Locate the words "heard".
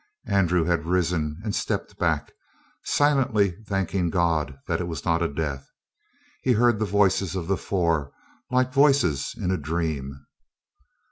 6.53-6.79